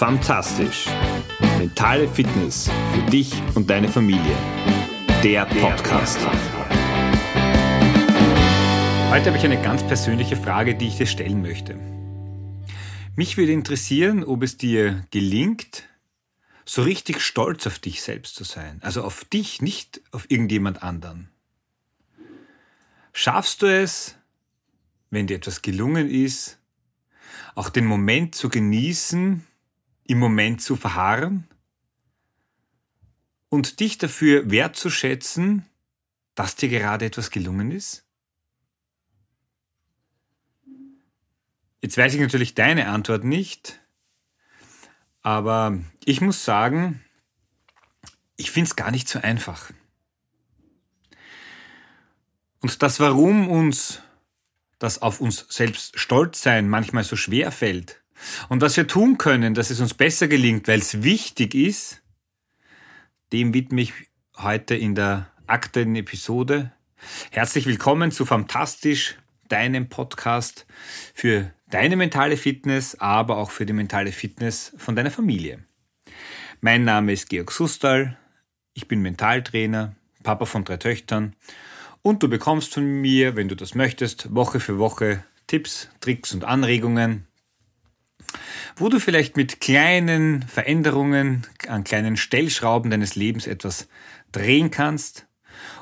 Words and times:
Fantastisch. 0.00 0.86
Mentale 1.58 2.08
Fitness 2.08 2.70
für 2.94 3.10
dich 3.10 3.34
und 3.54 3.68
deine 3.68 3.86
Familie. 3.86 4.34
Der 5.22 5.44
Podcast. 5.44 6.18
Heute 9.10 9.26
habe 9.26 9.36
ich 9.36 9.44
eine 9.44 9.60
ganz 9.60 9.82
persönliche 9.86 10.36
Frage, 10.36 10.74
die 10.74 10.88
ich 10.88 10.96
dir 10.96 11.04
stellen 11.04 11.42
möchte. 11.42 11.78
Mich 13.14 13.36
würde 13.36 13.52
interessieren, 13.52 14.24
ob 14.24 14.42
es 14.42 14.56
dir 14.56 15.04
gelingt, 15.10 15.82
so 16.64 16.80
richtig 16.80 17.20
stolz 17.20 17.66
auf 17.66 17.78
dich 17.78 18.00
selbst 18.00 18.36
zu 18.36 18.44
sein. 18.44 18.78
Also 18.80 19.02
auf 19.04 19.26
dich, 19.26 19.60
nicht 19.60 20.00
auf 20.12 20.30
irgendjemand 20.30 20.82
anderen. 20.82 21.28
Schaffst 23.12 23.60
du 23.60 23.66
es, 23.66 24.16
wenn 25.10 25.26
dir 25.26 25.36
etwas 25.36 25.60
gelungen 25.60 26.08
ist, 26.08 26.58
auch 27.54 27.68
den 27.68 27.84
Moment 27.84 28.34
zu 28.34 28.48
genießen, 28.48 29.44
im 30.10 30.18
Moment 30.18 30.60
zu 30.60 30.74
verharren 30.74 31.46
und 33.48 33.78
dich 33.78 33.96
dafür 33.96 34.50
wertzuschätzen, 34.50 35.64
dass 36.34 36.56
dir 36.56 36.68
gerade 36.68 37.04
etwas 37.04 37.30
gelungen 37.30 37.70
ist? 37.70 38.04
Jetzt 41.80 41.96
weiß 41.96 42.14
ich 42.14 42.20
natürlich 42.20 42.54
deine 42.54 42.88
Antwort 42.88 43.22
nicht, 43.22 43.80
aber 45.22 45.78
ich 46.04 46.20
muss 46.20 46.44
sagen, 46.44 47.04
ich 48.36 48.50
finde 48.50 48.68
es 48.68 48.76
gar 48.76 48.90
nicht 48.90 49.08
so 49.08 49.20
einfach. 49.20 49.70
Und 52.62 52.82
das 52.82 52.98
Warum 52.98 53.48
uns 53.48 54.02
das 54.80 55.02
auf 55.02 55.20
uns 55.20 55.46
selbst 55.50 56.00
stolz 56.00 56.42
sein 56.42 56.68
manchmal 56.68 57.04
so 57.04 57.14
schwer 57.14 57.52
fällt, 57.52 57.99
und 58.48 58.62
was 58.62 58.76
wir 58.76 58.86
tun 58.86 59.18
können, 59.18 59.54
dass 59.54 59.70
es 59.70 59.80
uns 59.80 59.94
besser 59.94 60.28
gelingt, 60.28 60.68
weil 60.68 60.80
es 60.80 61.02
wichtig 61.02 61.54
ist, 61.54 62.02
dem 63.32 63.54
widme 63.54 63.80
ich 63.80 63.92
heute 64.36 64.74
in 64.74 64.94
der 64.94 65.30
aktuellen 65.46 65.96
Episode. 65.96 66.72
Herzlich 67.30 67.66
willkommen 67.66 68.10
zu 68.10 68.26
Fantastisch, 68.26 69.16
deinem 69.48 69.88
Podcast 69.88 70.66
für 71.14 71.52
deine 71.68 71.96
mentale 71.96 72.36
Fitness, 72.36 72.94
aber 72.96 73.36
auch 73.36 73.50
für 73.50 73.66
die 73.66 73.72
mentale 73.72 74.12
Fitness 74.12 74.72
von 74.76 74.96
deiner 74.96 75.10
Familie. 75.10 75.64
Mein 76.60 76.84
Name 76.84 77.12
ist 77.12 77.28
Georg 77.28 77.50
Sustal, 77.52 78.18
ich 78.74 78.86
bin 78.86 79.00
Mentaltrainer, 79.00 79.94
Papa 80.22 80.44
von 80.44 80.64
drei 80.64 80.76
Töchtern 80.76 81.34
und 82.02 82.22
du 82.22 82.28
bekommst 82.28 82.74
von 82.74 82.84
mir, 82.84 83.36
wenn 83.36 83.48
du 83.48 83.56
das 83.56 83.74
möchtest, 83.74 84.34
Woche 84.34 84.60
für 84.60 84.78
Woche 84.78 85.24
Tipps, 85.46 85.88
Tricks 86.00 86.32
und 86.32 86.44
Anregungen, 86.44 87.26
wo 88.76 88.88
du 88.88 88.98
vielleicht 89.00 89.36
mit 89.36 89.60
kleinen 89.60 90.42
Veränderungen 90.42 91.46
an 91.68 91.84
kleinen 91.84 92.16
Stellschrauben 92.16 92.90
deines 92.90 93.14
Lebens 93.14 93.46
etwas 93.46 93.88
drehen 94.32 94.70
kannst, 94.70 95.26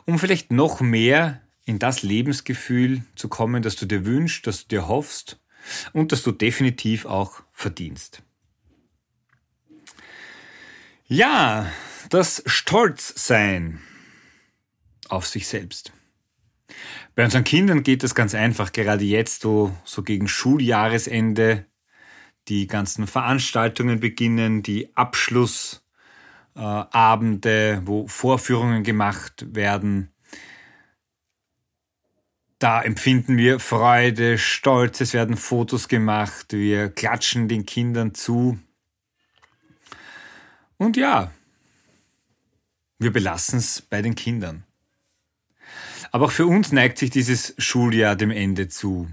um 0.07 0.19
vielleicht 0.19 0.53
noch 0.53 0.81
mehr 0.81 1.41
in 1.65 1.79
das 1.79 2.03
Lebensgefühl 2.03 3.03
zu 3.15 3.29
kommen, 3.29 3.63
das 3.63 3.77
du 3.77 3.87
dir 3.87 4.07
wünschst, 4.07 4.47
das 4.47 4.63
du 4.63 4.69
dir 4.69 4.89
hoffst 4.89 5.39
und 5.93 6.13
das 6.13 6.23
du 6.23 6.33
definitiv 6.33 7.05
auch 7.05 7.43
verdienst. 7.53 8.23
Ja, 11.07 11.71
das 12.11 12.43
Stolzsein 12.47 13.81
auf 15.09 15.27
sich 15.27 15.47
selbst. 15.47 15.93
Bei 17.15 17.25
unseren 17.25 17.45
Kindern 17.45 17.83
geht 17.83 18.03
das 18.03 18.15
ganz 18.15 18.35
einfach, 18.35 18.73
gerade 18.73 19.05
jetzt, 19.05 19.45
wo 19.45 19.75
so 19.85 20.03
gegen 20.03 20.29
Schuljahresende 20.29 21.67
die 22.49 22.67
ganzen 22.67 23.07
Veranstaltungen 23.07 24.01
beginnen, 24.01 24.63
die 24.63 24.95
Abschlussabende, 24.97 25.83
äh, 27.73 27.87
wo 27.87 28.07
Vorführungen 28.09 28.83
gemacht 28.83 29.55
werden. 29.55 30.11
Da 32.59 32.83
empfinden 32.83 33.37
wir 33.37 33.61
Freude, 33.61 34.37
Stolz, 34.39 35.01
es 35.01 35.13
werden 35.13 35.37
Fotos 35.37 35.87
gemacht, 35.89 36.53
wir 36.53 36.89
klatschen 36.89 37.47
den 37.49 37.67
Kindern 37.67 38.15
zu. 38.15 38.59
Und 40.77 40.97
ja, 40.97 41.31
wir 42.99 43.13
belassen 43.13 43.59
es 43.61 43.81
bei 43.83 44.03
den 44.03 44.17
Kindern. 44.17 44.65
Aber 46.11 46.27
auch 46.27 46.33
für 46.33 46.47
uns 46.47 46.73
neigt 46.73 46.99
sich 46.99 47.11
dieses 47.11 47.55
Schuljahr 47.59 48.17
dem 48.17 48.31
Ende 48.31 48.69
zu. 48.69 49.09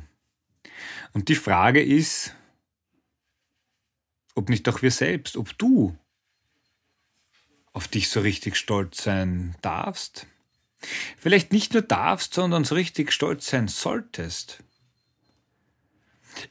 Und 1.14 1.30
die 1.30 1.36
Frage 1.36 1.84
ist, 1.84 2.36
ob 4.36 4.50
nicht 4.50 4.68
auch 4.70 4.82
wir 4.82 4.92
selbst, 4.92 5.38
ob 5.38 5.58
du 5.58 5.98
auf 7.74 7.88
dich 7.88 8.10
so 8.10 8.22
richtig 8.22 8.56
stolz 8.56 9.04
sein 9.04 9.56
darfst. 9.62 10.28
Vielleicht 11.18 11.52
nicht 11.52 11.74
nur 11.74 11.82
darfst, 11.82 12.34
sondern 12.34 12.64
so 12.64 12.76
richtig 12.76 13.12
stolz 13.12 13.48
sein 13.48 13.68
solltest. 13.68 14.64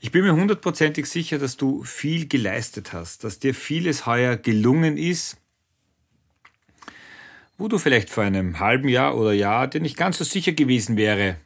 Ich 0.01 0.11
bin 0.11 0.25
mir 0.25 0.35
hundertprozentig 0.35 1.07
sicher, 1.07 1.39
dass 1.39 1.57
du 1.57 1.85
viel 1.85 2.27
geleistet 2.27 2.93
hast, 2.93 3.25
dass 3.25 3.39
dir 3.39 3.55
vieles 3.55 4.07
heuer 4.07 4.37
gelungen 4.37 4.97
ist, 4.97 5.37
wo 7.59 7.69
du 7.69 7.79
vielleicht 7.79 8.11
vor 8.11 8.25
einem 8.25 8.59
halben 8.61 8.89
Jahr 8.89 9.17
oder 9.17 9.33
Jahr 9.33 9.69
dir 9.69 9.81
nicht 9.81 9.97
ganz 9.97 10.19
so 10.19 10.25
sicher 10.25 10.53
gewesen 10.53 10.97
wäre, 10.97 11.37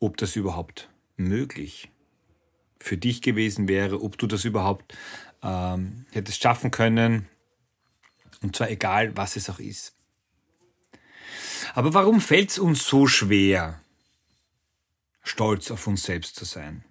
ob 0.00 0.16
das 0.16 0.34
überhaupt 0.36 0.88
möglich 1.16 1.90
für 2.80 2.96
dich 2.96 3.22
gewesen 3.22 3.68
wäre, 3.68 4.02
ob 4.02 4.18
du 4.18 4.26
das 4.26 4.44
überhaupt 4.44 4.94
ähm, 5.44 6.06
hättest 6.10 6.42
schaffen 6.42 6.70
können. 6.70 7.28
Und 8.42 8.56
zwar 8.56 8.70
egal, 8.70 9.16
was 9.16 9.36
es 9.36 9.48
auch 9.48 9.60
ist. 9.60 9.94
Aber 11.74 11.94
warum 11.94 12.20
fällt 12.20 12.50
es 12.50 12.58
uns 12.58 12.84
so 12.84 13.06
schwer, 13.06 13.80
stolz 15.22 15.70
auf 15.70 15.86
uns 15.86 16.02
selbst 16.02 16.36
zu 16.36 16.44
sein? 16.44 16.84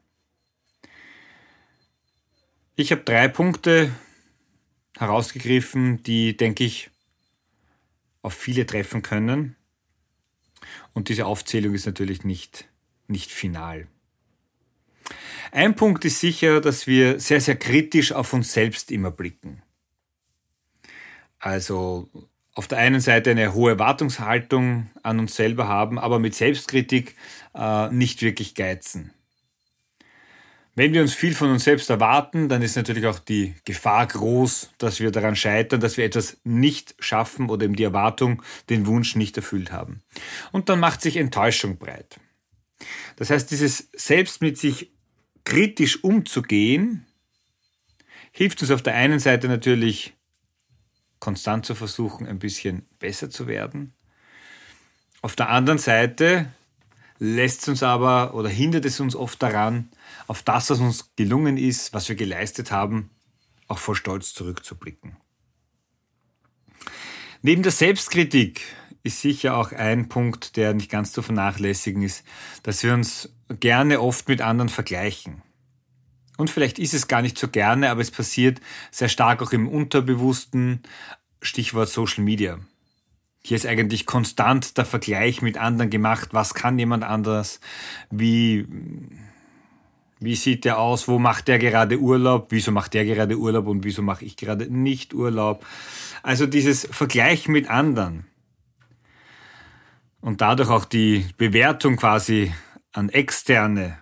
Ich 2.76 2.92
habe 2.92 3.04
drei 3.04 3.28
Punkte 3.28 3.94
herausgegriffen, 4.98 6.02
die, 6.04 6.36
denke 6.36 6.64
ich, 6.64 6.90
auf 8.22 8.34
viele 8.34 8.66
treffen 8.66 9.04
können. 9.04 9.56
Und 10.94 11.10
diese 11.10 11.26
Aufzählung 11.26 11.74
ist 11.74 11.86
natürlich 11.86 12.24
nicht, 12.24 12.68
nicht 13.08 13.32
final. 13.32 13.88
Ein 15.54 15.76
Punkt 15.76 16.04
ist 16.04 16.20
sicher, 16.20 16.62
dass 16.62 16.88
wir 16.88 17.20
sehr, 17.20 17.40
sehr 17.40 17.56
kritisch 17.56 18.12
auf 18.12 18.34
uns 18.34 18.54
selbst 18.54 18.92
immer 18.92 19.12
blicken. 19.12 19.62
Also 21.38 22.10
auf 22.56 22.68
der 22.68 22.80
einen 22.80 23.02
Seite 23.02 23.30
eine 23.30 23.54
hohe 23.54 23.74
Erwartungshaltung 23.74 24.90
an 25.04 25.20
uns 25.20 25.36
selber 25.36 25.68
haben, 25.68 26.00
aber 26.00 26.18
mit 26.18 26.34
Selbstkritik 26.34 27.16
äh, 27.54 27.88
nicht 27.90 28.24
wirklich 28.24 28.56
geizen. 28.56 29.14
Wenn 30.74 30.92
wir 30.92 31.04
uns 31.04 31.14
viel 31.14 31.36
von 31.36 31.52
uns 31.52 31.66
selbst 31.66 31.92
erwarten, 31.92 32.50
dann 32.50 32.64
ist 32.64 32.76
natürlich 32.76 33.06
auch 33.06 33.20
die 33.20 33.54
Gefahr 33.64 34.08
groß, 34.08 34.72
dass 34.80 35.00
wir 35.02 35.12
daran 35.12 35.36
scheitern, 35.36 35.82
dass 35.82 35.98
wir 35.98 36.06
etwas 36.06 36.38
nicht 36.44 36.96
schaffen 36.98 37.52
oder 37.52 37.66
eben 37.66 37.76
die 37.76 37.84
Erwartung, 37.84 38.42
den 38.72 38.88
Wunsch 38.88 39.16
nicht 39.16 39.38
erfüllt 39.38 39.72
haben. 39.72 40.02
Und 40.52 40.70
dann 40.70 40.80
macht 40.80 41.04
sich 41.04 41.18
Enttäuschung 41.18 41.78
breit. 41.78 42.20
Das 43.18 43.30
heißt, 43.30 43.52
dieses 43.52 43.90
Selbst 43.94 44.42
mit 44.42 44.58
sich 44.58 44.93
kritisch 45.44 46.04
umzugehen, 46.04 47.06
hilft 48.32 48.62
uns 48.62 48.72
auf 48.72 48.82
der 48.82 48.96
einen 48.96 49.20
Seite 49.20 49.48
natürlich 49.48 50.14
konstant 51.20 51.66
zu 51.66 51.76
versuchen, 51.76 52.28
ein 52.28 52.40
bisschen 52.40 52.86
besser 53.00 53.30
zu 53.30 53.48
werden. 53.48 53.94
Auf 55.22 55.36
der 55.36 55.50
anderen 55.50 55.80
Seite 55.80 56.52
lässt 57.20 57.62
es 57.62 57.68
uns 57.70 57.84
aber 57.84 58.34
oder 58.34 58.50
hindert 58.50 58.84
es 58.84 59.00
uns 59.00 59.16
oft 59.16 59.42
daran, 59.42 59.90
auf 60.28 60.44
das, 60.44 60.70
was 60.70 60.80
uns 60.80 61.16
gelungen 61.16 61.58
ist, 61.58 61.94
was 61.94 62.10
wir 62.10 62.16
geleistet 62.16 62.72
haben, 62.72 63.10
auch 63.68 63.80
voll 63.80 63.96
Stolz 63.96 64.34
zurückzublicken. 64.34 65.16
Neben 67.42 67.64
der 67.64 67.72
Selbstkritik 67.72 68.62
ist 69.04 69.22
sicher 69.22 69.58
auch 69.58 69.74
ein 69.74 70.08
Punkt, 70.08 70.56
der 70.56 70.74
nicht 70.74 70.90
ganz 70.90 71.12
zu 71.12 71.22
vernachlässigen 71.22 72.02
ist, 72.02 72.24
dass 72.64 72.84
wir 72.84 72.94
uns 72.94 73.30
gerne 73.60 74.00
oft 74.00 74.28
mit 74.30 74.42
anderen 74.42 74.70
vergleichen. 74.70 75.42
Und 76.38 76.50
vielleicht 76.50 76.80
ist 76.80 76.94
es 76.94 77.08
gar 77.08 77.22
nicht 77.22 77.38
so 77.38 77.50
gerne, 77.50 77.92
aber 77.92 78.02
es 78.02 78.10
passiert 78.10 78.60
sehr 78.92 79.10
stark 79.10 79.42
auch 79.42 79.52
im 79.52 79.68
Unterbewussten, 79.68 80.82
Stichwort 81.42 81.90
Social 81.90 82.24
Media. 82.24 82.60
Hier 83.46 83.58
ist 83.58 83.66
eigentlich 83.66 84.06
konstant 84.06 84.78
der 84.78 84.86
Vergleich 84.86 85.42
mit 85.42 85.58
anderen 85.58 85.92
gemacht. 85.92 86.30
Was 86.32 86.54
kann 86.54 86.80
jemand 86.80 87.04
anders? 87.04 87.60
Wie, 88.10 88.66
wie 90.22 90.36
sieht 90.36 90.64
der 90.64 90.80
aus? 90.80 91.10
Wo 91.10 91.20
macht 91.20 91.50
der 91.50 91.60
gerade 91.60 92.00
Urlaub? 92.00 92.48
Wieso 92.50 92.72
macht 92.72 92.94
der 92.94 93.04
gerade 93.04 93.38
Urlaub 93.38 93.68
und 93.68 93.84
wieso 93.84 94.02
mache 94.02 94.24
ich 94.24 94.38
gerade 94.38 94.74
nicht 94.74 95.14
Urlaub? 95.14 95.66
Also 96.24 96.46
dieses 96.46 96.88
Vergleich 96.90 97.50
mit 97.50 97.70
anderen 97.70 98.26
und 100.24 100.40
dadurch 100.40 100.70
auch 100.70 100.86
die 100.86 101.28
Bewertung 101.36 101.98
quasi 101.98 102.54
an 102.94 103.10
Externe 103.10 104.00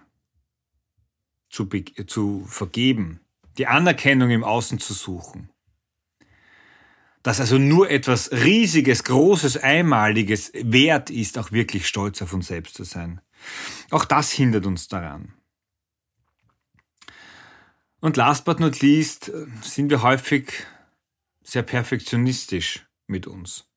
zu, 1.50 1.68
zu 2.06 2.46
vergeben, 2.48 3.22
die 3.58 3.66
Anerkennung 3.66 4.30
im 4.30 4.44
Außen 4.44 4.80
zu 4.80 4.94
suchen. 4.94 5.50
Dass 7.24 7.40
also 7.40 7.58
nur 7.58 7.90
etwas 7.90 8.32
Riesiges, 8.32 9.04
Großes, 9.04 9.58
Einmaliges 9.58 10.52
wert 10.54 11.10
ist, 11.10 11.40
auch 11.40 11.52
wirklich 11.52 11.88
stolz 11.88 12.22
auf 12.22 12.34
uns 12.34 12.48
selbst 12.48 12.76
zu 12.76 12.84
sein. 12.84 13.20
Auch 13.90 14.06
das 14.06 14.32
hindert 14.32 14.68
uns 14.68 14.88
daran. 14.88 15.34
Und 18.00 18.16
last 18.16 18.46
but 18.46 18.60
not 18.60 18.80
least 18.82 19.30
äh, 19.30 19.48
sind 19.64 19.90
wir 19.90 20.04
häufig 20.04 20.68
sehr 21.44 21.64
perfektionistisch 21.64 22.86
mit 23.08 23.26
uns. 23.26 23.71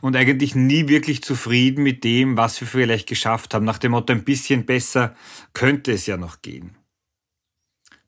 Und 0.00 0.16
eigentlich 0.16 0.54
nie 0.54 0.88
wirklich 0.88 1.22
zufrieden 1.22 1.82
mit 1.82 2.04
dem, 2.04 2.36
was 2.36 2.60
wir 2.60 2.68
vielleicht 2.68 3.08
geschafft 3.08 3.54
haben. 3.54 3.64
Nach 3.64 3.78
dem 3.78 3.92
Motto, 3.92 4.12
ein 4.12 4.24
bisschen 4.24 4.64
besser 4.64 5.14
könnte 5.52 5.92
es 5.92 6.06
ja 6.06 6.16
noch 6.16 6.42
gehen. 6.42 6.76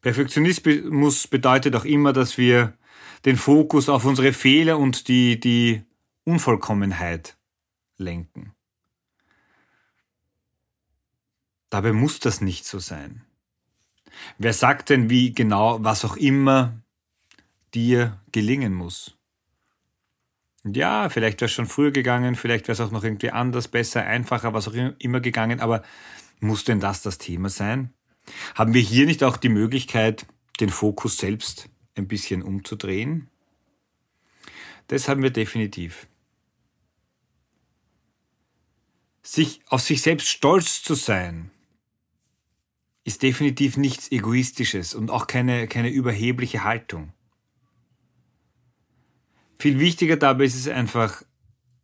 Perfektionismus 0.00 1.26
bedeutet 1.26 1.74
auch 1.74 1.84
immer, 1.84 2.12
dass 2.12 2.38
wir 2.38 2.74
den 3.24 3.36
Fokus 3.36 3.88
auf 3.88 4.04
unsere 4.04 4.32
Fehler 4.32 4.78
und 4.78 5.08
die, 5.08 5.40
die 5.40 5.82
Unvollkommenheit 6.24 7.36
lenken. 7.96 8.54
Dabei 11.70 11.92
muss 11.92 12.20
das 12.20 12.40
nicht 12.40 12.64
so 12.64 12.78
sein. 12.78 13.24
Wer 14.38 14.52
sagt 14.52 14.90
denn, 14.90 15.10
wie 15.10 15.32
genau, 15.32 15.82
was 15.82 16.04
auch 16.04 16.16
immer 16.16 16.80
dir 17.74 18.22
gelingen 18.32 18.72
muss? 18.72 19.17
Ja, 20.64 21.08
vielleicht 21.08 21.40
wäre 21.40 21.46
es 21.46 21.52
schon 21.52 21.66
früher 21.66 21.92
gegangen, 21.92 22.34
vielleicht 22.34 22.68
wäre 22.68 22.72
es 22.72 22.80
auch 22.80 22.90
noch 22.90 23.04
irgendwie 23.04 23.30
anders, 23.30 23.68
besser, 23.68 24.04
einfacher, 24.04 24.52
was 24.54 24.68
auch 24.68 24.74
immer 24.98 25.20
gegangen, 25.20 25.60
aber 25.60 25.82
muss 26.40 26.64
denn 26.64 26.80
das 26.80 27.02
das 27.02 27.18
Thema 27.18 27.48
sein? 27.48 27.92
Haben 28.54 28.74
wir 28.74 28.82
hier 28.82 29.06
nicht 29.06 29.24
auch 29.24 29.36
die 29.36 29.48
Möglichkeit, 29.48 30.26
den 30.60 30.68
Fokus 30.68 31.16
selbst 31.16 31.68
ein 31.94 32.08
bisschen 32.08 32.42
umzudrehen? 32.42 33.28
Das 34.88 35.08
haben 35.08 35.22
wir 35.22 35.30
definitiv. 35.30 36.06
Sich 39.22 39.60
auf 39.66 39.82
sich 39.82 40.02
selbst 40.02 40.28
stolz 40.28 40.82
zu 40.82 40.94
sein, 40.94 41.50
ist 43.04 43.22
definitiv 43.22 43.76
nichts 43.76 44.10
Egoistisches 44.10 44.94
und 44.94 45.10
auch 45.10 45.26
keine, 45.26 45.68
keine 45.68 45.90
überhebliche 45.90 46.64
Haltung. 46.64 47.12
Viel 49.58 49.80
wichtiger 49.80 50.16
dabei 50.16 50.44
ist 50.44 50.54
es 50.54 50.68
einfach 50.68 51.22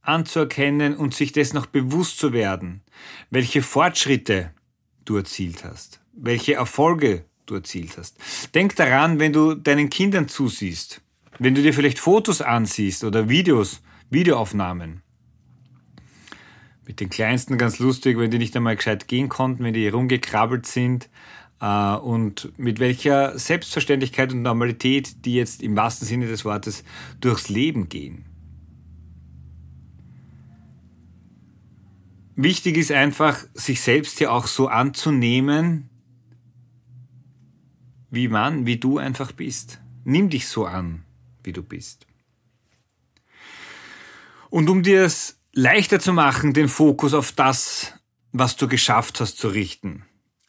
anzuerkennen 0.03 0.97
und 0.97 1.15
sich 1.15 1.33
des 1.33 1.55
noch 1.55 1.67
bewusst 1.67 2.19
zu 2.19 2.33
werden, 2.33 2.83
welche 3.31 3.63
Fortschritte 3.63 4.53
du 5.05 5.17
erzielt 5.17 5.65
hast 5.65 6.01
welche 6.17 6.55
Erfolge 6.55 7.25
du 7.47 7.55
erzielt 7.55 7.99
hast. 7.99 8.17
Denk 8.55 8.77
daran, 8.77 9.19
wenn 9.19 9.33
du 9.33 9.55
deinen 9.55 9.91
Kindern 9.91 10.29
zusiehst, 10.29 11.01
wenn 11.39 11.55
du 11.55 11.63
dir 11.63 11.75
vielleicht 11.75 11.99
Fotos 11.99 12.41
ansiehst 12.41 13.05
oder 13.05 13.29
Videos, 13.29 13.83
Videoaufnahmen. 14.11 15.03
Mit 16.87 17.01
den 17.01 17.11
Kleinsten 17.11 17.59
ganz 17.59 17.79
lustig, 17.79 18.19
wenn 18.19 18.31
die 18.31 18.39
nicht 18.39 18.55
einmal 18.57 18.77
gescheit 18.77 19.09
gehen 19.09 19.29
konnten, 19.29 19.65
wenn 19.65 19.75
die 19.75 19.89
rumgekrabbelt 19.89 20.67
sind 20.67 21.09
und 21.61 22.53
mit 22.59 22.79
welcher 22.79 23.39
Selbstverständlichkeit 23.39 24.33
und 24.33 24.43
Normalität 24.43 25.25
die 25.25 25.35
jetzt 25.35 25.63
im 25.63 25.77
wahrsten 25.77 26.07
Sinne 26.07 26.27
des 26.27 26.45
Wortes 26.45 26.85
durchs 27.21 27.49
Leben 27.49 27.89
gehen. 27.89 28.27
Wichtig 32.37 32.77
ist 32.77 32.91
einfach, 32.91 33.39
sich 33.55 33.81
selbst 33.81 34.19
ja 34.19 34.31
auch 34.31 34.49
so 34.49 34.67
anzunehmen, 34.67 35.89
wie 38.11 38.29
man, 38.29 38.67
wie 38.67 38.77
du 38.77 38.99
einfach 38.99 39.33
bist. 39.33 39.81
Nimm 40.05 40.31
dich 40.31 40.49
so 40.49 40.67
an, 40.67 41.05
wie 41.45 41.53
du 41.53 41.63
bist. 41.63 42.07
Und 44.51 44.69
um 44.69 44.83
dir 44.83 45.05
es 45.05 45.41
leichter 45.53 46.01
zu 46.01 46.13
machen, 46.13 46.53
den 46.53 46.69
Fokus 46.69 47.15
auf 47.15 47.33
das, 47.33 47.93
was 48.33 48.57
du 48.57 48.69
geschafft 48.69 49.21
hast, 49.21 49.39
zu 49.39 49.49
richten, 49.49 50.05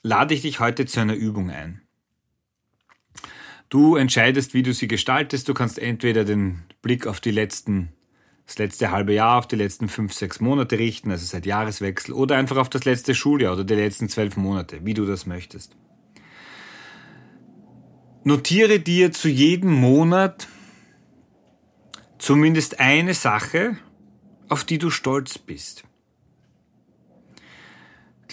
lade 0.06 0.36
ich 0.36 0.44
dich 0.44 0.60
heute 0.60 0.86
zu 0.86 1.00
einer 1.00 1.16
Übung 1.16 1.50
ein. 1.50 1.82
Du 3.70 3.96
entscheidest, 3.96 4.54
wie 4.54 4.62
du 4.62 4.72
sie 4.72 4.88
gestaltest. 4.88 5.50
Du 5.50 5.56
kannst 5.56 5.80
entweder 5.80 6.24
den 6.24 6.62
Blick 6.84 7.08
auf 7.08 7.20
die 7.20 7.32
letzten, 7.32 7.90
das 8.46 8.60
letzte 8.60 8.92
halbe 8.92 9.14
Jahr, 9.14 9.40
auf 9.40 9.48
die 9.48 9.56
letzten 9.56 9.90
fünf, 9.90 10.14
sechs 10.14 10.40
Monate 10.40 10.78
richten, 10.78 11.10
also 11.10 11.26
seit 11.26 11.48
Jahreswechsel, 11.48 12.14
oder 12.14 12.38
einfach 12.38 12.58
auf 12.58 12.70
das 12.70 12.86
letzte 12.86 13.16
Schuljahr 13.16 13.54
oder 13.54 13.64
die 13.64 13.74
letzten 13.74 14.08
zwölf 14.08 14.38
Monate, 14.38 14.86
wie 14.86 14.94
du 14.94 15.08
das 15.08 15.26
möchtest. 15.26 15.76
Notiere 18.24 18.80
dir 18.80 19.12
zu 19.12 19.28
jedem 19.28 19.72
Monat 19.72 20.48
zumindest 22.20 22.80
eine 22.80 23.16
Sache, 23.16 23.78
auf 24.50 24.66
die 24.66 24.78
du 24.78 24.92
stolz 24.92 25.40
bist. 25.40 25.84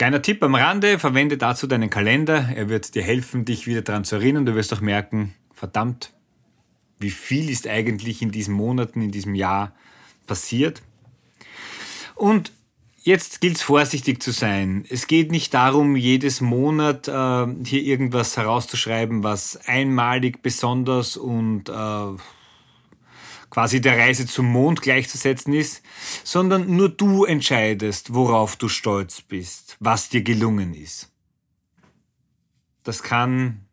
Kleiner 0.02 0.20
Tipp 0.20 0.42
am 0.42 0.56
Rande, 0.56 0.98
verwende 0.98 1.38
dazu 1.38 1.68
deinen 1.68 1.88
Kalender. 1.88 2.48
Er 2.56 2.68
wird 2.68 2.96
dir 2.96 3.04
helfen, 3.04 3.44
dich 3.44 3.68
wieder 3.68 3.82
daran 3.82 4.02
zu 4.02 4.16
erinnern. 4.16 4.44
Du 4.44 4.56
wirst 4.56 4.74
auch 4.74 4.80
merken, 4.80 5.32
verdammt, 5.54 6.12
wie 6.98 7.10
viel 7.10 7.48
ist 7.48 7.68
eigentlich 7.68 8.20
in 8.20 8.32
diesen 8.32 8.52
Monaten, 8.52 9.00
in 9.00 9.12
diesem 9.12 9.36
Jahr 9.36 9.76
passiert. 10.26 10.82
Und 12.16 12.50
Jetzt 13.04 13.40
gilt 13.40 13.56
es 13.56 13.62
vorsichtig 13.62 14.22
zu 14.22 14.30
sein. 14.30 14.84
Es 14.88 15.08
geht 15.08 15.32
nicht 15.32 15.54
darum, 15.54 15.96
jedes 15.96 16.40
Monat 16.40 17.08
äh, 17.08 17.46
hier 17.64 17.82
irgendwas 17.82 18.36
herauszuschreiben, 18.36 19.24
was 19.24 19.56
einmalig, 19.66 20.40
besonders 20.40 21.16
und 21.16 21.68
äh, 21.68 21.72
quasi 23.52 23.82
der 23.82 23.98
Reise 23.98 24.26
zum 24.26 24.46
Mond 24.46 24.80
gleichzusetzen 24.80 25.52
ist, 25.52 25.82
sondern 26.24 26.74
nur 26.74 26.88
du 26.88 27.26
entscheidest, 27.26 28.14
worauf 28.14 28.56
du 28.56 28.70
stolz 28.70 29.20
bist, 29.20 29.76
was 29.78 30.08
dir 30.08 30.22
gelungen 30.22 30.72
ist. 30.72 31.12
Das 32.82 33.02
kann 33.02 33.66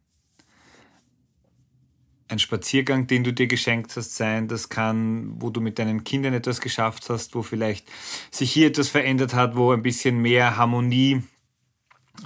ein 2.27 2.39
Spaziergang, 2.39 3.07
den 3.07 3.23
du 3.23 3.31
dir 3.31 3.47
geschenkt 3.47 3.95
hast, 3.95 4.17
sein. 4.17 4.49
Das 4.49 4.67
kann, 4.67 5.41
wo 5.41 5.49
du 5.49 5.61
mit 5.61 5.79
deinen 5.79 6.03
Kindern 6.03 6.33
etwas 6.33 6.59
geschafft 6.59 7.09
hast, 7.09 7.33
wo 7.33 7.41
vielleicht 7.41 7.87
sich 8.31 8.51
hier 8.51 8.67
etwas 8.67 8.89
verändert 8.89 9.33
hat, 9.33 9.55
wo 9.55 9.71
ein 9.71 9.81
bisschen 9.81 10.17
mehr 10.17 10.57
Harmonie 10.57 11.23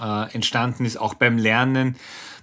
äh, 0.00 0.34
entstanden 0.34 0.86
ist, 0.86 0.96
auch 0.96 1.14
beim 1.14 1.38
Lernen. 1.38 1.94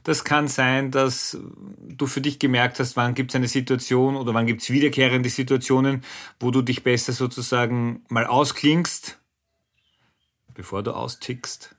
Das 0.03 0.23
kann 0.23 0.47
sein, 0.47 0.89
dass 0.89 1.37
du 1.79 2.07
für 2.07 2.21
dich 2.21 2.39
gemerkt 2.39 2.79
hast, 2.79 2.95
wann 2.95 3.13
gibt 3.13 3.31
es 3.31 3.35
eine 3.35 3.47
Situation 3.47 4.15
oder 4.15 4.33
wann 4.33 4.47
gibt 4.47 4.61
es 4.61 4.71
wiederkehrende 4.71 5.29
Situationen, 5.29 6.03
wo 6.39 6.49
du 6.49 6.61
dich 6.61 6.83
besser 6.83 7.13
sozusagen 7.13 8.03
mal 8.09 8.25
ausklingst, 8.25 9.19
bevor 10.53 10.81
du 10.81 10.93
austickst. 10.93 11.75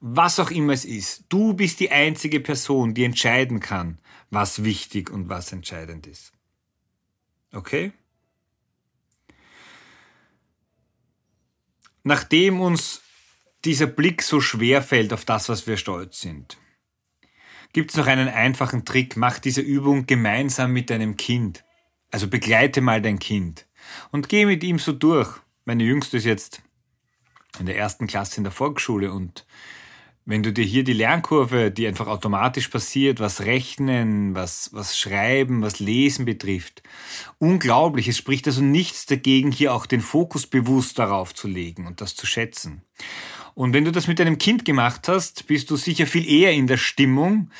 Was 0.00 0.40
auch 0.40 0.50
immer 0.50 0.72
es 0.72 0.84
ist, 0.84 1.26
du 1.28 1.54
bist 1.54 1.78
die 1.78 1.92
einzige 1.92 2.40
Person, 2.40 2.94
die 2.94 3.04
entscheiden 3.04 3.60
kann, 3.60 3.98
was 4.30 4.64
wichtig 4.64 5.10
und 5.10 5.28
was 5.28 5.52
entscheidend 5.52 6.08
ist. 6.08 6.32
Okay? 7.52 7.92
Nachdem 12.02 12.60
uns 12.60 13.02
dieser 13.64 13.86
Blick 13.86 14.22
so 14.22 14.40
schwer 14.40 14.82
fällt 14.82 15.12
auf 15.12 15.24
das, 15.24 15.48
was 15.48 15.68
wir 15.68 15.76
stolz 15.76 16.20
sind, 16.20 16.58
gibt 17.72 17.90
es 17.90 17.96
noch 17.96 18.06
einen 18.06 18.28
einfachen 18.28 18.84
Trick. 18.84 19.16
Mach 19.16 19.38
diese 19.38 19.60
Übung 19.60 20.06
gemeinsam 20.06 20.72
mit 20.72 20.90
deinem 20.90 21.16
Kind. 21.16 21.64
Also 22.10 22.28
begleite 22.28 22.80
mal 22.80 23.00
dein 23.00 23.18
Kind 23.18 23.66
und 24.10 24.28
geh 24.28 24.46
mit 24.46 24.62
ihm 24.62 24.78
so 24.78 24.92
durch. 24.92 25.40
Meine 25.64 25.84
Jüngste 25.84 26.18
ist 26.18 26.24
jetzt 26.24 26.62
in 27.58 27.66
der 27.66 27.76
ersten 27.76 28.06
Klasse 28.06 28.38
in 28.38 28.44
der 28.44 28.52
Volksschule 28.52 29.12
und 29.12 29.46
wenn 30.24 30.44
du 30.44 30.52
dir 30.52 30.64
hier 30.64 30.84
die 30.84 30.92
Lernkurve, 30.92 31.72
die 31.72 31.86
einfach 31.86 32.06
automatisch 32.06 32.68
passiert, 32.68 33.18
was 33.18 33.40
Rechnen, 33.40 34.36
was, 34.36 34.70
was 34.72 34.96
Schreiben, 34.96 35.62
was 35.62 35.80
Lesen 35.80 36.24
betrifft, 36.26 36.82
unglaublich. 37.38 38.06
Es 38.06 38.18
spricht 38.18 38.46
also 38.46 38.62
nichts 38.62 39.06
dagegen, 39.06 39.50
hier 39.50 39.74
auch 39.74 39.84
den 39.84 40.00
Fokus 40.00 40.46
bewusst 40.46 41.00
darauf 41.00 41.34
zu 41.34 41.48
legen 41.48 41.88
und 41.88 42.00
das 42.00 42.14
zu 42.14 42.26
schätzen. 42.26 42.82
Und 43.54 43.72
wenn 43.72 43.84
du 43.84 43.92
das 43.92 44.06
mit 44.06 44.18
deinem 44.18 44.38
Kind 44.38 44.64
gemacht 44.64 45.08
hast, 45.08 45.46
bist 45.46 45.70
du 45.70 45.76
sicher 45.76 46.06
viel 46.06 46.28
eher 46.28 46.52
in 46.52 46.66
der 46.66 46.78
Stimmung, 46.78 47.50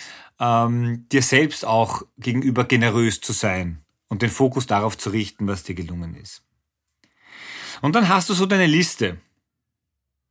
ähm, 0.41 1.07
dir 1.11 1.23
selbst 1.23 1.65
auch 1.65 2.03
gegenüber 2.19 2.65
generös 2.65 3.21
zu 3.21 3.33
sein 3.33 3.85
und 4.09 4.23
den 4.23 4.31
Fokus 4.31 4.67
darauf 4.67 4.97
zu 4.99 5.11
richten, 5.11 5.47
was 5.47 5.63
dir 5.63 5.75
gelungen 5.75 6.15
ist. 6.15 6.43
Und 7.81 7.95
dann 7.95 8.09
hast 8.09 8.29
du 8.29 8.35
so 8.35 8.47
deine 8.47 8.67
Liste 8.67 9.19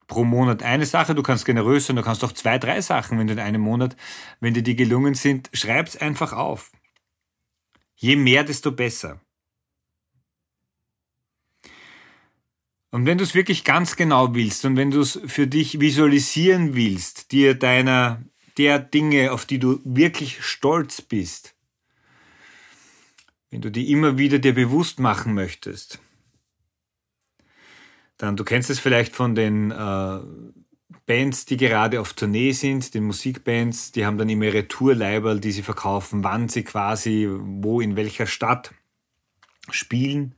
pro 0.08 0.26
Monat 0.26 0.62
eine 0.62 0.86
Sache, 0.86 1.16
du 1.16 1.24
kannst 1.24 1.46
generös 1.46 1.88
sein, 1.88 1.96
du 1.96 2.02
kannst 2.02 2.24
auch 2.24 2.34
zwei, 2.34 2.58
drei 2.58 2.82
Sachen, 2.82 3.18
wenn 3.18 3.28
du 3.28 3.34
in 3.34 3.40
einem 3.40 3.62
Monat, 3.62 3.96
wenn 4.42 4.54
dir 4.54 4.62
die 4.62 4.76
gelungen 4.76 5.14
sind, 5.14 5.50
schreib's 5.54 5.96
einfach 5.96 6.34
auf. 6.34 6.72
Je 7.96 8.18
mehr, 8.18 8.44
desto 8.44 8.72
besser. 8.72 9.22
Und 12.92 13.06
wenn 13.06 13.18
du 13.18 13.24
es 13.24 13.34
wirklich 13.34 13.64
ganz 13.64 13.96
genau 13.96 14.36
willst 14.36 14.66
und 14.66 14.76
wenn 14.76 14.92
du 14.92 15.00
es 15.00 15.20
für 15.26 15.48
dich 15.48 15.80
visualisieren 15.80 16.76
willst, 16.76 17.32
dir 17.32 17.56
deiner 17.56 18.22
der 18.58 18.80
Dinge, 18.80 19.32
auf 19.32 19.46
die 19.46 19.60
du 19.60 19.80
wirklich 19.86 20.44
stolz 20.44 21.02
bist, 21.02 21.56
wenn 23.50 23.62
du 23.62 23.72
die 23.72 23.92
immer 23.92 24.18
wieder 24.18 24.40
dir 24.40 24.54
bewusst 24.54 25.00
machen 25.00 25.34
möchtest, 25.34 26.00
dann, 28.18 28.36
du 28.36 28.44
kennst 28.44 28.70
es 28.70 28.80
vielleicht 28.80 29.16
von 29.16 29.36
den 29.36 29.72
äh, 29.72 30.20
Bands, 31.06 31.46
die 31.46 31.58
gerade 31.58 32.00
auf 32.00 32.14
Tournee 32.14 32.52
sind, 32.52 32.94
den 32.94 33.06
Musikbands, 33.06 33.92
die 33.94 34.06
haben 34.06 34.18
dann 34.18 34.30
immer 34.30 34.46
ihre 34.46 34.68
Tourleiberl, 34.68 35.40
die 35.40 35.52
sie 35.52 35.64
verkaufen, 35.64 36.24
wann 36.24 36.50
sie 36.50 36.64
quasi, 36.64 37.28
wo, 37.30 37.82
in 37.82 37.96
welcher 37.96 38.28
Stadt 38.28 38.74
spielen. 39.72 40.36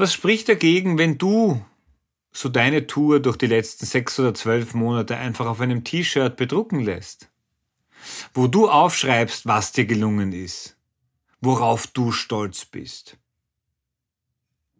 Was 0.00 0.14
spricht 0.14 0.48
dagegen, 0.48 0.96
wenn 0.96 1.18
du 1.18 1.62
so 2.32 2.48
deine 2.48 2.86
Tour 2.86 3.20
durch 3.20 3.36
die 3.36 3.48
letzten 3.48 3.84
sechs 3.84 4.18
oder 4.18 4.32
zwölf 4.32 4.72
Monate 4.72 5.18
einfach 5.18 5.44
auf 5.44 5.60
einem 5.60 5.84
T-Shirt 5.84 6.38
bedrucken 6.38 6.80
lässt? 6.80 7.28
Wo 8.32 8.46
du 8.46 8.70
aufschreibst, 8.70 9.44
was 9.44 9.72
dir 9.72 9.84
gelungen 9.84 10.32
ist, 10.32 10.78
worauf 11.42 11.86
du 11.86 12.12
stolz 12.12 12.64
bist. 12.64 13.18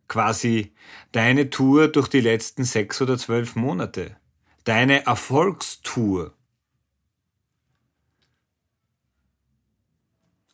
Quasi 0.08 0.72
deine 1.12 1.50
Tour 1.50 1.88
durch 1.88 2.08
die 2.08 2.22
letzten 2.22 2.64
sechs 2.64 3.02
oder 3.02 3.18
zwölf 3.18 3.56
Monate. 3.56 4.16
Deine 4.64 5.04
Erfolgstour. 5.04 6.32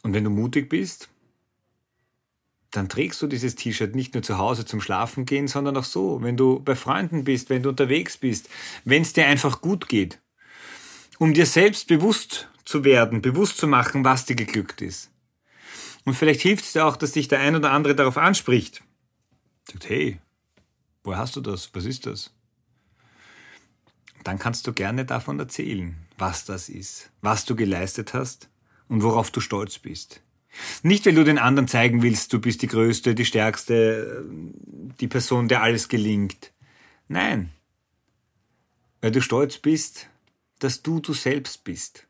Und 0.03 0.13
wenn 0.13 0.25
du 0.25 0.31
mutig 0.31 0.69
bist, 0.69 1.09
dann 2.77 2.89
trägst 2.89 3.23
du 3.23 3.27
dieses 3.27 3.55
T-Shirt 3.55 3.95
nicht 3.95 4.15
nur 4.15 4.23
zu 4.23 4.39
Hause 4.39 4.67
zum 4.67 4.81
Schlafen 4.81 5.25
gehen, 5.25 5.49
sondern 5.49 5.77
auch 5.77 5.85
so, 5.85 6.23
wenn 6.23 6.37
du 6.37 6.61
bei 6.61 6.77
Freunden 6.77 7.25
bist, 7.25 7.49
wenn 7.49 7.63
du 7.63 7.71
unterwegs 7.71 8.19
bist, 8.19 8.49
wenn 8.85 9.03
es 9.03 9.15
dir 9.15 9.27
einfach 9.27 9.61
gut 9.61 9.89
geht. 9.89 10.21
Um 11.19 11.33
dir 11.33 11.47
selbst 11.47 11.89
bewusst 11.89 12.49
zu 12.65 12.85
werden, 12.85 13.23
bewusst 13.23 13.57
zu 13.57 13.67
machen, 13.67 14.05
was 14.05 14.27
dir 14.27 14.37
geglückt 14.37 14.83
ist. 14.83 15.11
Und 16.05 16.15
vielleicht 16.15 16.43
hilft 16.43 16.65
es 16.65 16.73
dir 16.73 16.85
auch, 16.85 16.97
dass 16.97 17.13
dich 17.13 17.29
der 17.29 17.41
ein 17.41 17.57
oder 17.57 17.73
andere 17.73 17.95
darauf 17.95 18.19
anspricht. 18.19 18.83
Sagt, 19.65 19.89
hey, 19.89 20.21
woher 21.03 21.19
hast 21.19 21.37
du 21.37 21.41
das? 21.41 21.71
Was 21.73 21.87
ist 21.87 22.07
das? 22.07 22.33
Dann 24.23 24.39
kannst 24.39 24.67
du 24.67 24.73
gerne 24.73 25.05
davon 25.05 25.39
erzählen, 25.39 25.97
was 26.19 26.45
das 26.45 26.69
ist, 26.69 27.11
was 27.23 27.45
du 27.45 27.57
geleistet 27.57 28.13
hast 28.13 28.51
und 28.89 29.03
worauf 29.03 29.31
du 29.31 29.41
stolz 29.41 29.79
bist. 29.79 30.21
Nicht, 30.83 31.07
weil 31.07 31.15
du 31.15 31.25
den 31.25 31.39
anderen 31.39 31.69
zeigen 31.69 32.03
willst, 32.03 32.33
du 32.33 32.41
bist 32.41 32.63
die 32.63 32.67
Größte, 32.67 33.15
die 33.15 33.25
Stärkste, 33.25 34.25
die 35.01 35.09
Person, 35.09 35.49
der 35.49 35.63
alles 35.63 35.89
gelingt. 35.89 36.53
Nein, 37.09 37.51
weil 39.01 39.11
du 39.13 39.21
stolz 39.21 39.59
bist, 39.59 40.09
dass 40.59 40.83
du 40.83 41.01
du 41.01 41.13
selbst 41.13 41.65
bist. 41.65 42.07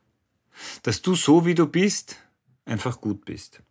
Dass 0.83 1.01
du 1.01 1.15
so, 1.15 1.45
wie 1.45 1.55
du 1.55 1.67
bist, 1.67 2.17
einfach 2.65 3.01
gut 3.01 3.25
bist. 3.25 3.61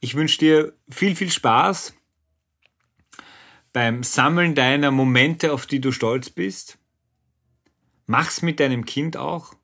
Ich 0.00 0.14
wünsche 0.14 0.38
dir 0.38 0.76
viel, 0.88 1.16
viel 1.16 1.30
Spaß 1.30 1.94
beim 3.72 4.02
Sammeln 4.04 4.54
deiner 4.54 4.90
Momente, 4.90 5.52
auf 5.52 5.66
die 5.66 5.80
du 5.80 5.90
stolz 5.90 6.30
bist. 6.30 6.78
Mach's 8.06 8.42
mit 8.42 8.60
deinem 8.60 8.84
Kind 8.84 9.16
auch. 9.16 9.54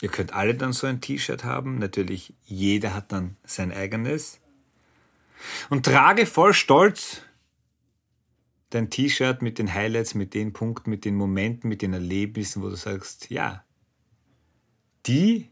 Ihr 0.00 0.08
könnt 0.08 0.32
alle 0.32 0.54
dann 0.54 0.72
so 0.72 0.86
ein 0.86 1.00
T-Shirt 1.00 1.44
haben. 1.44 1.78
Natürlich, 1.78 2.34
jeder 2.44 2.94
hat 2.94 3.12
dann 3.12 3.36
sein 3.44 3.72
eigenes. 3.72 4.40
Und 5.68 5.86
trage 5.86 6.26
voll 6.26 6.54
Stolz 6.54 7.22
dein 8.70 8.88
T-Shirt 8.88 9.42
mit 9.42 9.58
den 9.58 9.74
Highlights, 9.74 10.14
mit 10.14 10.32
den 10.32 10.52
Punkten, 10.52 10.90
mit 10.90 11.04
den 11.04 11.16
Momenten, 11.16 11.68
mit 11.68 11.82
den 11.82 11.92
Erlebnissen, 11.92 12.62
wo 12.62 12.68
du 12.68 12.76
sagst, 12.76 13.30
ja, 13.30 13.64
die, 15.06 15.50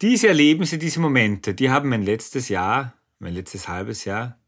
diese 0.00 0.28
Erlebnisse, 0.28 0.78
diese 0.78 1.00
Momente, 1.00 1.54
die 1.54 1.70
haben 1.70 1.90
mein 1.90 2.02
letztes 2.02 2.48
Jahr, 2.48 2.94
mein 3.18 3.34
letztes 3.34 3.68
halbes 3.68 4.04
Jahr 4.04 4.38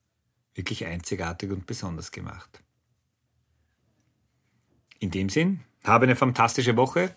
wirklich 0.54 0.86
einzigartig 0.86 1.50
und 1.50 1.66
besonders 1.66 2.10
gemacht. 2.12 2.62
In 4.98 5.10
dem 5.10 5.28
Sinn, 5.28 5.60
habe 5.86 6.04
eine 6.04 6.16
fantastische 6.16 6.76
Woche. 6.76 7.14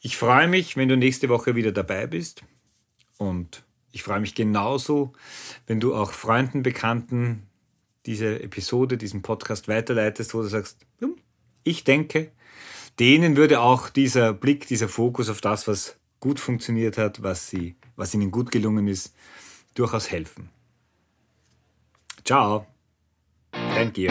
Ich 0.00 0.16
freue 0.16 0.48
mich, 0.48 0.76
wenn 0.76 0.88
du 0.88 0.96
nächste 0.96 1.28
Woche 1.28 1.54
wieder 1.54 1.72
dabei 1.72 2.06
bist. 2.06 2.42
Und 3.18 3.64
ich 3.92 4.02
freue 4.02 4.20
mich 4.20 4.34
genauso, 4.34 5.12
wenn 5.66 5.80
du 5.80 5.94
auch 5.94 6.12
Freunden, 6.12 6.62
Bekannten 6.62 7.46
diese 8.04 8.42
Episode, 8.42 8.96
diesen 8.96 9.22
Podcast 9.22 9.68
weiterleitest, 9.68 10.34
wo 10.34 10.42
du 10.42 10.48
sagst, 10.48 10.86
ich 11.64 11.82
denke, 11.82 12.30
denen 13.00 13.36
würde 13.36 13.60
auch 13.60 13.88
dieser 13.88 14.32
Blick, 14.32 14.66
dieser 14.66 14.88
Fokus 14.88 15.28
auf 15.28 15.40
das, 15.40 15.66
was 15.66 15.96
gut 16.20 16.38
funktioniert 16.38 16.98
hat, 16.98 17.22
was, 17.22 17.48
sie, 17.48 17.76
was 17.96 18.14
ihnen 18.14 18.30
gut 18.30 18.50
gelungen 18.50 18.86
ist, 18.86 19.14
durchaus 19.74 20.10
helfen. 20.10 20.50
Ciao. 22.24 22.66
Thank 23.52 23.98
you. 23.98 24.10